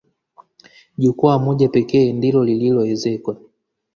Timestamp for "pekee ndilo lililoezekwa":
1.69-3.37